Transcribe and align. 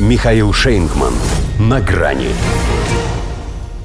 Михаил 0.00 0.52
Шейнгман. 0.52 1.14
На 1.60 1.80
грани. 1.80 2.30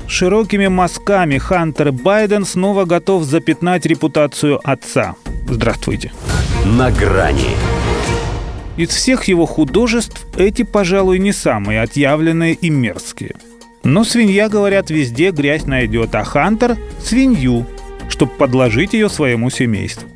Широкими 0.08 0.66
мазками 0.66 1.38
Хантер 1.38 1.92
Байден 1.92 2.46
снова 2.46 2.86
готов 2.86 3.26
запятнать 3.26 3.86
репутацию 3.86 4.60
отца. 4.64 5.14
Здравствуйте. 5.48 6.12
На 6.66 6.90
грани. 6.90 7.52
Из 8.76 8.90
всех 8.90 9.26
его 9.26 9.46
художеств 9.46 10.26
эти, 10.36 10.64
пожалуй, 10.64 11.20
не 11.20 11.32
самые 11.32 11.84
отъявленные 11.84 12.56
и 12.56 12.72
мерзкие. 12.72 13.36
Но 13.84 14.04
свинья, 14.04 14.50
говорят, 14.50 14.90
везде 14.90 15.30
грязь 15.30 15.66
найдет, 15.66 16.16
а 16.16 16.24
Хантер— 16.24 16.76
свинью, 17.04 17.68
чтобы 18.10 18.32
подложить 18.32 18.94
ее 18.94 19.10
своему 19.10 19.52
семейству. 19.52 20.10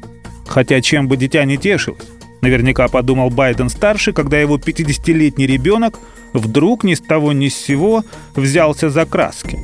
Хотя 0.47 0.81
чем 0.81 1.07
бы 1.07 1.17
дитя 1.17 1.45
не 1.45 1.57
тешилось. 1.57 2.07
Наверняка 2.43 2.89
подумал 2.89 3.29
Байден-старший, 3.29 4.11
когда 4.11 4.37
его 4.37 4.57
50-летний 4.57 5.47
ребенок 5.47 5.97
вдруг 6.33 6.83
ни 6.83 6.93
с 6.93 6.99
того 6.99 7.31
ни 7.31 7.47
с 7.47 7.55
сего 7.55 8.03
взялся 8.35 8.89
за 8.89 9.05
краски. 9.05 9.57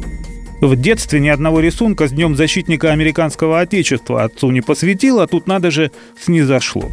В 0.62 0.78
детстве 0.78 1.20
ни 1.20 1.28
одного 1.28 1.60
рисунка 1.60 2.08
с 2.08 2.12
Днем 2.12 2.38
защитника 2.38 2.94
американского 2.94 3.60
отечества 3.60 4.23
отцу 4.23 4.52
не 4.52 4.62
посвятил, 4.62 5.20
а 5.20 5.28
тут 5.28 5.46
надо 5.46 5.72
же 5.72 5.92
снизошло. 6.18 6.90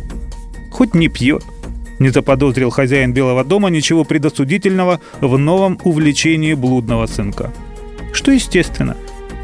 Хоть 0.72 0.94
не 0.94 1.06
пьет. 1.06 1.44
Не 2.00 2.08
заподозрил 2.08 2.70
хозяин 2.70 3.12
Белого 3.12 3.44
дома 3.44 3.70
ничего 3.70 4.02
предосудительного 4.02 5.00
в 5.20 5.38
новом 5.38 5.78
увлечении 5.84 6.54
блудного 6.54 7.06
сынка. 7.06 7.52
Что 8.12 8.32
естественно. 8.32 8.96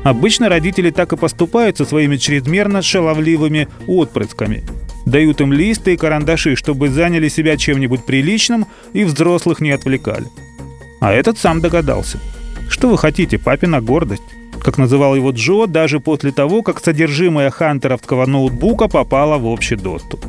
Обычно 0.02 0.48
родители 0.48 0.90
так 0.90 1.12
и 1.12 1.16
поступают 1.16 1.76
со 1.76 1.84
своими 1.84 2.16
чрезмерно 2.16 2.82
шаловливыми 2.82 3.68
отпрысками– 3.86 4.64
Дают 5.06 5.40
им 5.40 5.52
листы 5.52 5.94
и 5.94 5.96
карандаши, 5.96 6.56
чтобы 6.56 6.88
заняли 6.88 7.28
себя 7.28 7.56
чем-нибудь 7.56 8.04
приличным 8.04 8.66
и 8.92 9.04
взрослых 9.04 9.60
не 9.60 9.70
отвлекали. 9.70 10.26
А 11.00 11.12
этот 11.12 11.38
сам 11.38 11.60
догадался. 11.60 12.20
Что 12.68 12.88
вы 12.88 12.98
хотите, 12.98 13.38
папина 13.38 13.80
гордость? 13.80 14.22
Как 14.62 14.78
называл 14.78 15.16
его 15.16 15.30
Джо, 15.30 15.66
даже 15.66 15.98
после 15.98 16.30
того, 16.30 16.62
как 16.62 16.82
содержимое 16.82 17.50
хантеровского 17.50 18.26
ноутбука 18.26 18.86
попало 18.86 19.38
в 19.38 19.46
общий 19.46 19.74
доступ. 19.74 20.24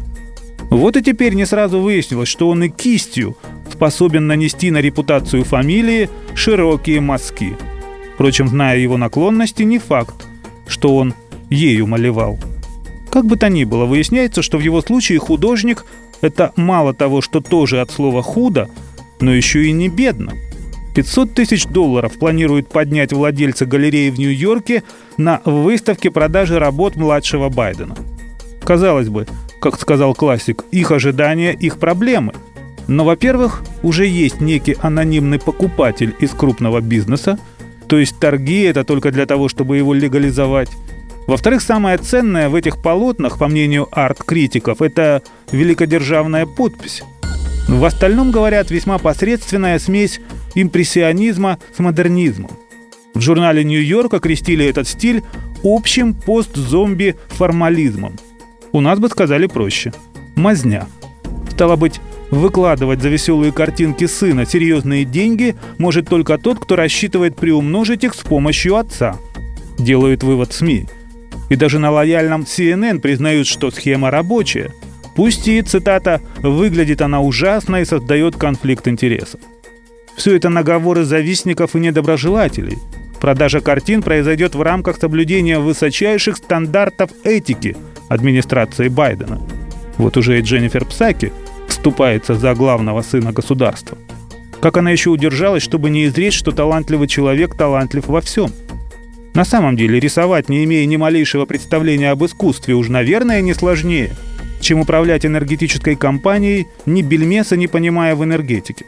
Вот 0.70 0.98
и 0.98 1.04
теперь 1.04 1.36
не 1.36 1.46
сразу 1.46 1.80
выяснилось, 1.80 2.30
что 2.30 2.50
он 2.50 2.64
и 2.64 2.70
кистью 2.70 3.38
способен 3.72 4.26
нанести 4.26 4.72
на 4.72 4.80
репутацию 4.80 5.44
фамилии 5.44 6.10
широкие 6.34 7.00
мазки. 7.00 7.56
Впрочем, 8.16 8.48
зная 8.48 8.80
его 8.80 8.98
наклонности, 8.98 9.62
не 9.64 9.78
факт, 9.78 10.26
что 10.68 10.96
он 10.96 11.14
ею 11.52 11.86
малевал. 11.86 12.40
Как 13.14 13.28
бы 13.28 13.36
то 13.36 13.48
ни 13.48 13.64
было, 13.64 13.86
выясняется, 13.86 14.42
что 14.42 14.58
в 14.58 14.62
его 14.62 14.82
случае 14.82 15.20
художник– 15.20 15.86
это 16.22 16.52
мало 16.56 16.96
того, 16.96 17.22
что 17.22 17.42
тоже 17.42 17.80
от 17.80 17.92
слова 17.92 18.24
«худо», 18.24 18.72
но 19.20 19.32
еще 19.32 19.68
и 19.68 19.72
не 19.72 19.88
бедно. 19.88 20.34
500 20.96 21.32
тысяч 21.36 21.68
долларов 21.68 22.14
планируют 22.14 22.70
поднять 22.70 23.14
владельцы 23.14 23.68
галереи 23.68 24.10
в 24.10 24.18
Нью-Йорке 24.18 24.82
на 25.18 25.42
выставке 25.46 26.10
продажи 26.10 26.58
работ 26.58 26.96
младшего 26.96 27.50
Байдена. 27.50 27.96
Казалось 28.64 29.10
бы, 29.10 29.28
как 29.62 29.80
сказал 29.80 30.16
классик, 30.16 30.66
их 30.72 30.90
ожидания– 30.90 31.54
их 31.60 31.78
проблемы. 31.78 32.34
Но, 32.88 33.06
во-первых, 33.06 33.62
уже 33.84 34.08
есть 34.08 34.42
некий 34.42 34.76
анонимный 34.82 35.38
покупатель 35.38 36.16
из 36.20 36.32
крупного 36.32 36.82
бизнеса, 36.82 37.38
то 37.88 38.00
есть 38.00 38.18
торги– 38.18 38.62
это 38.64 38.84
только 38.84 39.12
для 39.12 39.28
того, 39.28 39.50
чтобы 39.50 39.78
его 39.78 39.94
легализовать. 39.94 40.72
Во-вторых, 41.28 41.62
самое 41.62 41.98
ценное 41.98 42.50
в 42.50 42.56
этих 42.56 42.82
полотнах, 42.82 43.38
по 43.38 43.48
мнению 43.48 43.88
арт-критиков, 43.92 44.82
это 44.82 45.22
великодержавная 45.52 46.46
подпись. 46.46 47.04
В 47.68 47.84
остальном, 47.86 48.32
говорят, 48.32 48.72
весьма 48.72 48.98
посредственная 48.98 49.80
смесь 49.80 50.20
импрессионизма 50.54 51.60
с 51.76 51.80
модернизмом. 51.80 52.52
В 53.14 53.22
журнале 53.22 53.64
«Нью-Йорк» 53.64 54.14
окрестили 54.14 54.66
этот 54.66 54.88
стиль 54.88 55.24
общим 55.64 56.14
пост-зомби-формализмом. 56.14 58.18
У 58.74 58.82
нас 58.82 59.00
бы 59.00 59.08
сказали 59.08 59.48
проще– 59.48 59.94
мазня. 60.36 60.88
Стало 61.52 61.78
быть, 61.78 62.02
выкладывать 62.32 63.02
за 63.02 63.10
веселые 63.10 63.54
картинки 63.54 64.08
сына 64.08 64.46
серьезные 64.46 65.06
деньги 65.06 65.56
может 65.78 66.10
только 66.10 66.38
тот, 66.38 66.60
кто 66.60 66.76
рассчитывает 66.76 67.38
приумножить 67.38 68.04
их 68.04 68.14
с 68.14 68.20
помощью 68.20 68.76
отца. 68.76 69.18
Делают 69.78 70.24
вывод 70.24 70.52
СМИ– 70.52 70.88
и 71.50 71.56
даже 71.56 71.80
на 71.80 71.92
лояльном 71.92 72.42
CNN 72.42 73.00
признают, 73.00 73.48
что 73.48 73.72
схема 73.72 74.12
рабочая. 74.12 74.72
Пусть 75.16 75.48
и, 75.48 75.62
цитата, 75.62 76.22
«выглядит 76.42 77.02
она 77.02 77.22
ужасно 77.22 77.78
и 77.78 77.86
создает 77.86 78.36
конфликт 78.36 78.88
интересов». 78.88 79.40
Все 80.16 80.36
это 80.36 80.50
наговоры 80.50 81.04
завистников 81.04 81.76
и 81.76 81.80
недоброжелателей. 81.80 82.78
Продажа 83.20 83.62
картин 83.62 84.02
произойдет 84.02 84.54
в 84.54 84.62
рамках 84.62 84.98
соблюдения 84.98 85.60
высочайших 85.60 86.38
стандартов 86.38 87.12
этики 87.24 87.76
администрации 88.10 88.90
Байдена. 88.90 89.42
Вот 89.98 90.18
уже 90.18 90.40
и 90.40 90.42
Дженнифер 90.42 90.86
Псаки 90.86 91.32
вступается 91.68 92.36
за 92.36 92.54
главного 92.54 93.02
сына 93.02 93.32
государства. 93.32 93.98
Как 94.62 94.78
она 94.78 94.92
еще 94.92 95.10
удержалась, 95.10 95.64
чтобы 95.64 95.90
не 95.90 96.06
изречь, 96.06 96.38
что 96.38 96.52
талантливый 96.52 97.08
человек 97.08 97.56
талантлив 97.56 98.08
во 98.08 98.22
всем– 98.22 98.52
на 99.34 99.46
самом 99.46 99.76
деле 99.76 100.00
рисовать, 100.00 100.48
не 100.48 100.64
имея 100.64 100.86
ни 100.86 100.96
малейшего 100.96 101.46
представления 101.46 102.12
об 102.12 102.24
искусстве, 102.24 102.76
уж, 102.76 102.90
наверное, 102.90 103.42
не 103.42 103.54
сложнее, 103.54 104.12
чем 104.62 104.80
управлять 104.80 105.26
энергетической 105.26 105.96
компанией, 105.96 106.68
ни 106.86 107.02
бельмеса 107.02 107.56
не 107.56 107.68
понимая 107.68 108.16
в 108.16 108.24
энергетике. 108.24 108.86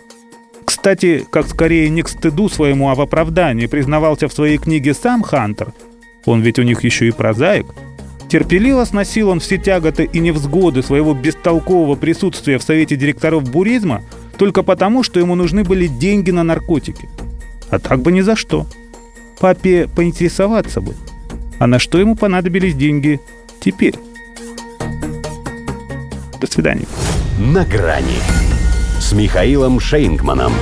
Кстати, 0.64 1.26
как 1.32 1.48
скорее 1.48 1.90
не 1.90 2.04
к 2.04 2.10
стыду 2.10 2.48
своему, 2.48 2.90
а 2.90 2.96
в 2.96 3.02
оправдании 3.02 3.66
признавался 3.66 4.28
в 4.28 4.34
своей 4.34 4.58
книге 4.58 4.94
сам 4.94 5.24
Хантер, 5.24 5.74
он 6.26 6.42
ведь 6.42 6.60
у 6.60 6.64
них 6.64 6.84
еще 6.84 7.08
и 7.08 7.12
прозаик, 7.12 7.66
терпеливо 8.30 8.86
сносил 8.86 9.30
он 9.30 9.40
все 9.40 9.58
тяготы 9.58 10.08
и 10.12 10.20
невзгоды 10.20 10.84
своего 10.84 11.14
бестолкового 11.16 11.96
присутствия 11.96 12.60
в 12.60 12.64
совете 12.64 12.96
директоров 12.96 13.50
буризма 13.50 14.04
только 14.38 14.62
потому, 14.62 15.02
что 15.02 15.20
ему 15.20 15.34
нужны 15.34 15.64
были 15.64 15.88
деньги 15.88 16.30
на 16.30 16.44
наркотики. 16.44 17.10
А 17.70 17.80
так 17.80 18.02
бы 18.02 18.12
ни 18.12 18.22
за 18.22 18.36
что– 18.36 18.68
папе 19.40 19.88
поинтересоваться 19.88 20.82
бы, 20.82 20.94
а 21.60 21.68
на 21.68 21.80
что 21.80 21.98
ему 21.98 22.16
понадобились 22.16 22.76
деньги 22.76 23.20
теперь. 23.60 23.96
До 26.40 26.48
свидания. 26.48 26.86
На 27.40 27.66
грани 27.66 28.20
с 29.00 29.12
Михаилом 29.14 29.80
Шейнгманом. 29.80 30.54